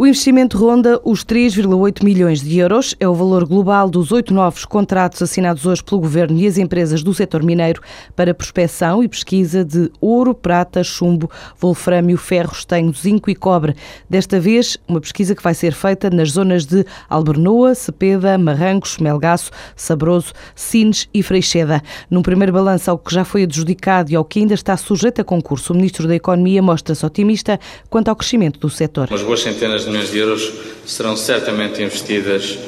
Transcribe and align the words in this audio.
O 0.00 0.06
investimento 0.06 0.56
ronda 0.56 0.98
os 1.04 1.22
3,8 1.22 2.02
milhões 2.02 2.40
de 2.40 2.58
euros. 2.58 2.96
É 2.98 3.06
o 3.06 3.12
valor 3.12 3.44
global 3.46 3.90
dos 3.90 4.12
oito 4.12 4.32
novos 4.32 4.64
contratos 4.64 5.20
assinados 5.20 5.66
hoje 5.66 5.84
pelo 5.84 6.00
Governo 6.00 6.38
e 6.38 6.46
as 6.46 6.56
empresas 6.56 7.02
do 7.02 7.12
setor 7.12 7.42
mineiro 7.42 7.82
para 8.16 8.32
prospecção 8.32 9.04
e 9.04 9.08
pesquisa 9.08 9.62
de 9.62 9.92
ouro, 10.00 10.34
prata, 10.34 10.82
chumbo, 10.82 11.30
wolframio, 11.60 12.16
ferro, 12.16 12.54
estanho, 12.54 12.94
zinco 12.94 13.28
e 13.28 13.34
cobre. 13.34 13.76
Desta 14.08 14.40
vez, 14.40 14.78
uma 14.88 15.02
pesquisa 15.02 15.34
que 15.34 15.42
vai 15.42 15.52
ser 15.52 15.74
feita 15.74 16.08
nas 16.08 16.30
zonas 16.30 16.64
de 16.64 16.82
Albernoa, 17.06 17.74
Cepeda, 17.74 18.38
Marrancos, 18.38 18.96
Melgaço, 18.96 19.50
Sabroso, 19.76 20.32
Sines 20.54 21.10
e 21.12 21.22
Freixeda. 21.22 21.82
Num 22.08 22.22
primeiro 22.22 22.54
balanço 22.54 22.90
ao 22.90 22.96
que 22.96 23.14
já 23.14 23.22
foi 23.22 23.42
adjudicado 23.42 24.10
e 24.10 24.16
ao 24.16 24.24
que 24.24 24.38
ainda 24.38 24.54
está 24.54 24.78
sujeito 24.78 25.20
a 25.20 25.24
concurso, 25.24 25.74
o 25.74 25.76
Ministro 25.76 26.08
da 26.08 26.16
Economia 26.16 26.62
mostra-se 26.62 27.04
otimista 27.04 27.60
quanto 27.90 28.08
ao 28.08 28.16
crescimento 28.16 28.58
do 28.58 28.70
setor. 28.70 29.06
Umas 29.10 29.22
boas 29.22 29.42
centenas 29.42 29.84
de 29.84 29.89
milhões 29.90 30.10
de 30.10 30.18
euros 30.18 30.52
serão 30.86 31.16
certamente 31.16 31.82
investidas 31.82 32.58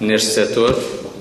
neste 0.00 0.30
setor. 0.30 0.76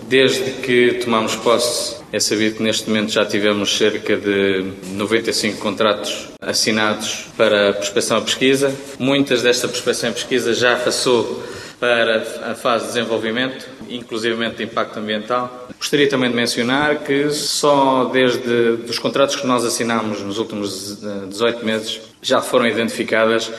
Desde 0.08 0.52
que 0.62 1.00
tomamos 1.04 1.36
posse, 1.36 1.98
é 2.12 2.20
sabido 2.20 2.56
que 2.56 2.64
neste 2.64 2.90
momento 2.90 3.12
já 3.12 3.24
tivemos 3.24 3.78
cerca 3.78 4.18
de 4.18 4.66
95 4.94 5.60
contratos 5.60 6.30
assinados 6.42 7.28
para 7.38 7.74
prospecção 7.74 8.18
e 8.18 8.22
pesquisa. 8.22 8.76
Muitas 8.98 9.44
desta 9.44 9.68
prospecção 9.68 10.10
e 10.10 10.14
pesquisa 10.14 10.54
já 10.54 10.76
passou 10.78 11.44
para 11.80 12.52
a 12.52 12.56
fase 12.56 12.88
de 12.88 12.94
desenvolvimento, 12.94 13.66
inclusivamente 13.88 14.58
de 14.58 14.64
impacto 14.64 14.98
ambiental. 14.98 15.68
Gostaria 15.78 16.10
também 16.10 16.30
de 16.30 16.36
mencionar 16.36 17.04
que 17.04 17.30
só 17.30 18.06
desde 18.06 18.80
os 18.90 19.00
contratos 19.00 19.36
que 19.36 19.48
nós 19.48 19.64
assinamos 19.64 20.22
nos 20.22 20.40
últimos 20.40 21.00
18 21.30 21.66
meses 21.66 22.02
já 22.22 22.42
foram 22.42 22.68
identificadas 22.68 23.52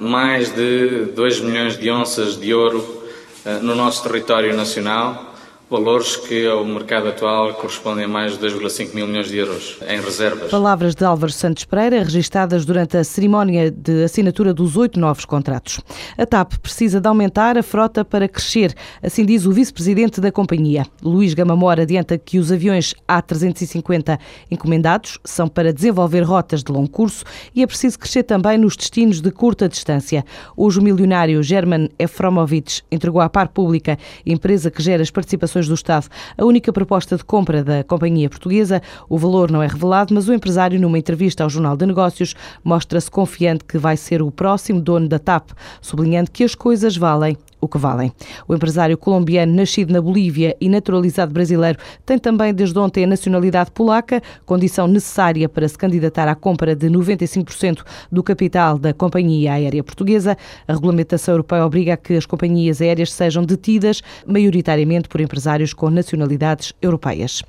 mais 0.00 0.54
de 0.54 1.06
2 1.14 1.40
milhões 1.40 1.76
de 1.76 1.90
onças 1.90 2.38
de 2.38 2.54
ouro 2.54 3.02
ah, 3.44 3.58
no 3.60 3.74
nosso 3.74 4.02
território 4.02 4.56
nacional 4.56 5.31
valores 5.72 6.16
que 6.16 6.46
ao 6.46 6.66
mercado 6.66 7.08
atual 7.08 7.54
correspondem 7.54 8.04
a 8.04 8.08
mais 8.08 8.36
de 8.36 8.46
2,5 8.46 8.94
mil 8.94 9.06
milhões 9.06 9.28
de 9.28 9.38
euros 9.38 9.78
em 9.88 9.98
reservas. 10.02 10.50
Palavras 10.50 10.94
de 10.94 11.02
Álvaro 11.02 11.32
Santos 11.32 11.64
Pereira, 11.64 12.02
registadas 12.02 12.66
durante 12.66 12.98
a 12.98 13.02
cerimónia 13.02 13.70
de 13.70 14.04
assinatura 14.04 14.52
dos 14.52 14.76
oito 14.76 15.00
novos 15.00 15.24
contratos. 15.24 15.80
A 16.18 16.26
TAP 16.26 16.58
precisa 16.58 17.00
de 17.00 17.08
aumentar 17.08 17.56
a 17.56 17.62
frota 17.62 18.04
para 18.04 18.28
crescer, 18.28 18.74
assim 19.02 19.24
diz 19.24 19.46
o 19.46 19.50
vice-presidente 19.50 20.20
da 20.20 20.30
companhia. 20.30 20.84
Luís 21.02 21.32
Gamamora 21.32 21.84
adianta 21.84 22.18
que 22.18 22.38
os 22.38 22.52
aviões 22.52 22.94
A350 23.08 24.18
encomendados 24.50 25.18
são 25.24 25.48
para 25.48 25.72
desenvolver 25.72 26.20
rotas 26.20 26.62
de 26.62 26.70
longo 26.70 26.90
curso 26.90 27.24
e 27.54 27.62
é 27.62 27.66
preciso 27.66 27.98
crescer 27.98 28.24
também 28.24 28.58
nos 28.58 28.76
destinos 28.76 29.22
de 29.22 29.30
curta 29.30 29.66
distância. 29.70 30.22
Hoje 30.54 30.80
o 30.80 30.82
milionário 30.82 31.42
German 31.42 31.88
Efromovich 31.98 32.82
entregou 32.92 33.22
à 33.22 33.30
par 33.30 33.48
pública, 33.48 33.98
empresa 34.26 34.70
que 34.70 34.82
gera 34.82 35.02
as 35.02 35.10
participações 35.10 35.61
do 35.68 35.74
Estado. 35.74 36.08
A 36.36 36.44
única 36.44 36.72
proposta 36.72 37.16
de 37.16 37.24
compra 37.24 37.62
da 37.62 37.84
companhia 37.84 38.28
portuguesa, 38.28 38.82
o 39.08 39.18
valor 39.18 39.50
não 39.50 39.62
é 39.62 39.66
revelado, 39.66 40.14
mas 40.14 40.28
o 40.28 40.32
empresário, 40.32 40.80
numa 40.80 40.98
entrevista 40.98 41.44
ao 41.44 41.50
Jornal 41.50 41.76
de 41.76 41.86
Negócios, 41.86 42.34
mostra-se 42.64 43.10
confiante 43.10 43.64
que 43.64 43.78
vai 43.78 43.96
ser 43.96 44.22
o 44.22 44.30
próximo 44.30 44.80
dono 44.80 45.08
da 45.08 45.18
TAP, 45.18 45.50
sublinhando 45.80 46.30
que 46.30 46.44
as 46.44 46.54
coisas 46.54 46.96
valem 46.96 47.36
o 47.62 47.68
que 47.68 47.78
valem. 47.78 48.12
O 48.48 48.54
empresário 48.54 48.98
colombiano, 48.98 49.54
nascido 49.54 49.92
na 49.92 50.00
Bolívia 50.02 50.56
e 50.60 50.68
naturalizado 50.68 51.32
brasileiro, 51.32 51.78
tem 52.04 52.18
também 52.18 52.52
desde 52.52 52.76
ontem 52.76 53.04
a 53.04 53.06
nacionalidade 53.06 53.70
polaca, 53.70 54.20
condição 54.44 54.88
necessária 54.88 55.48
para 55.48 55.68
se 55.68 55.78
candidatar 55.78 56.26
à 56.26 56.34
compra 56.34 56.74
de 56.74 56.88
95% 56.90 57.82
do 58.10 58.20
capital 58.20 58.76
da 58.76 58.92
companhia 58.92 59.52
aérea 59.52 59.84
portuguesa. 59.84 60.36
A 60.66 60.72
regulamentação 60.72 61.34
europeia 61.34 61.64
obriga 61.64 61.94
a 61.94 61.96
que 61.96 62.14
as 62.14 62.26
companhias 62.26 62.82
aéreas 62.82 63.12
sejam 63.12 63.44
detidas 63.44 64.02
maioritariamente 64.26 65.08
por 65.08 65.20
empresários 65.20 65.72
com 65.72 65.88
nacionalidades 65.88 66.72
europeias. 66.82 67.42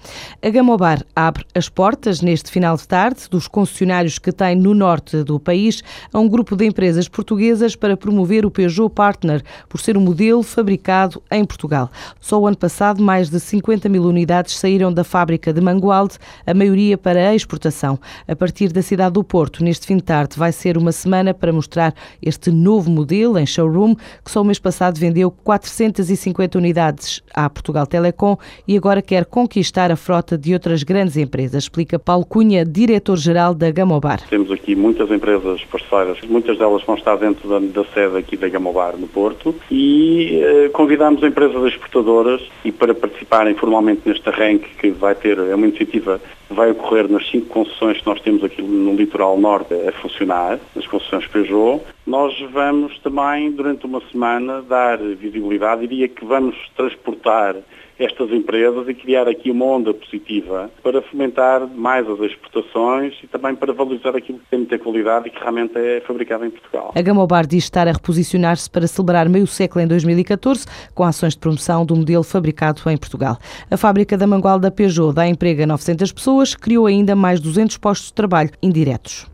A 0.43 0.49
Gamobar 0.49 1.03
abre 1.15 1.43
as 1.55 1.69
portas 1.69 2.21
neste 2.21 2.51
final 2.51 2.77
de 2.77 2.87
tarde 2.87 3.23
dos 3.31 3.47
concessionários 3.47 4.19
que 4.19 4.31
tem 4.31 4.55
no 4.55 4.75
norte 4.75 5.23
do 5.23 5.39
país 5.39 5.81
a 6.13 6.19
um 6.19 6.29
grupo 6.29 6.55
de 6.55 6.65
empresas 6.65 7.07
portuguesas 7.07 7.75
para 7.75 7.97
promover 7.97 8.45
o 8.45 8.51
Peugeot 8.51 8.93
Partner, 8.93 9.41
por 9.67 9.81
ser 9.81 9.97
um 9.97 10.02
modelo 10.03 10.43
fabricado 10.43 11.21
em 11.31 11.43
Portugal. 11.45 11.89
Só 12.19 12.39
o 12.39 12.47
ano 12.47 12.57
passado, 12.57 13.01
mais 13.01 13.29
de 13.29 13.39
50 13.39 13.89
mil 13.89 14.03
unidades 14.03 14.57
saíram 14.57 14.91
da 14.91 15.03
fábrica 15.03 15.53
de 15.53 15.61
Mangualde, 15.61 16.17
a 16.45 16.53
maioria 16.53 16.97
para 16.97 17.29
a 17.29 17.35
exportação. 17.35 17.99
A 18.27 18.35
partir 18.35 18.71
da 18.71 18.81
cidade 18.81 19.13
do 19.13 19.23
Porto, 19.23 19.63
neste 19.63 19.87
fim 19.87 19.97
de 19.97 20.03
tarde, 20.03 20.37
vai 20.37 20.51
ser 20.51 20.77
uma 20.77 20.91
semana 20.91 21.33
para 21.33 21.53
mostrar 21.53 21.93
este 22.21 22.51
novo 22.51 22.89
modelo 22.89 23.37
em 23.37 23.45
showroom, 23.45 23.95
que 23.95 24.31
só 24.31 24.41
o 24.41 24.45
mês 24.45 24.59
passado 24.59 24.99
vendeu 24.99 25.31
450 25.31 26.57
unidades 26.57 27.21
à 27.33 27.49
Portugal 27.49 27.87
Telecom 27.87 28.37
e 28.67 28.77
agora 28.77 29.01
quer 29.01 29.25
conquistar 29.25 29.91
a 29.91 29.95
frota 29.95 30.37
de 30.37 30.53
outras 30.53 30.83
grandes 30.83 31.17
empresas, 31.17 31.63
explica 31.63 31.97
Paulo 31.97 32.25
Cunha, 32.25 32.65
diretor-geral 32.65 33.53
da 33.53 33.71
Gamobar. 33.71 34.21
Temos 34.29 34.51
aqui 34.51 34.75
muitas 34.75 35.09
empresas 35.11 35.63
parceiras, 35.65 36.19
muitas 36.27 36.57
delas 36.57 36.83
vão 36.83 36.95
estar 36.95 37.15
dentro 37.17 37.47
da, 37.47 37.59
da 37.59 37.85
sede 37.93 38.17
aqui 38.17 38.35
da 38.37 38.49
Gamobar 38.49 38.97
no 38.97 39.07
Porto 39.07 39.55
e 39.69 39.92
e 39.93 40.41
uh, 40.41 40.71
convidámos 40.71 41.21
empresas 41.21 41.63
exportadoras 41.65 42.41
e 42.65 42.71
para 42.71 42.95
participarem 42.95 43.53
formalmente 43.53 44.01
neste 44.05 44.27
arranque 44.27 44.67
que 44.79 44.89
vai 44.89 45.13
ter, 45.13 45.37
é 45.37 45.53
uma 45.53 45.67
iniciativa 45.67 46.19
que 46.47 46.53
vai 46.53 46.71
ocorrer 46.71 47.07
nas 47.07 47.29
cinco 47.29 47.45
concessões 47.47 47.99
que 47.99 48.07
nós 48.07 48.19
temos 48.21 48.43
aqui 48.43 48.61
no 48.63 48.95
litoral 48.95 49.37
norte 49.37 49.71
a 49.87 49.91
funcionar, 49.91 50.59
nas 50.75 50.87
concessões 50.87 51.27
Peugeot, 51.27 51.83
nós 52.07 52.33
vamos 52.51 52.97
também 52.99 53.51
durante 53.51 53.85
uma 53.85 54.01
semana 54.11 54.63
dar 54.63 54.97
visibilidade, 54.97 55.81
diria 55.85 56.07
que 56.07 56.25
vamos 56.25 56.55
transportar 56.75 57.55
estas 57.99 58.31
empresas 58.31 58.87
e 58.87 58.93
criar 58.93 59.27
aqui 59.27 59.51
uma 59.51 59.65
onda 59.65 59.93
positiva 59.93 60.69
para 60.81 61.01
fomentar 61.01 61.67
mais 61.67 62.09
as 62.09 62.19
exportações 62.19 63.13
e 63.23 63.27
também 63.27 63.55
para 63.55 63.73
valorizar 63.73 64.15
aquilo 64.15 64.39
que 64.39 64.45
tem 64.49 64.59
muita 64.59 64.79
qualidade 64.79 65.27
e 65.27 65.31
que 65.31 65.39
realmente 65.39 65.77
é 65.77 66.01
fabricado 66.01 66.45
em 66.45 66.49
Portugal. 66.49 66.91
A 66.95 67.01
Gamobar 67.01 67.45
diz 67.45 67.63
estar 67.63 67.87
a 67.87 67.91
reposicionar-se 67.91 68.69
para 68.69 68.87
celebrar 68.87 69.29
meio 69.29 69.47
século 69.47 69.82
em 69.83 69.87
2014 69.87 70.65
com 70.93 71.03
ações 71.03 71.33
de 71.33 71.39
promoção 71.39 71.85
do 71.85 71.95
modelo 71.95 72.23
fabricado 72.23 72.81
em 72.89 72.97
Portugal. 72.97 73.37
A 73.69 73.77
fábrica 73.77 74.17
da 74.17 74.25
Mangual 74.25 74.59
da 74.59 74.71
Peugeot 74.71 75.13
dá 75.13 75.27
emprego 75.27 75.63
a 75.63 75.67
900 75.67 76.11
pessoas, 76.11 76.55
criou 76.55 76.85
ainda 76.85 77.15
mais 77.15 77.39
200 77.39 77.77
postos 77.77 78.07
de 78.07 78.13
trabalho 78.13 78.49
indiretos. 78.61 79.27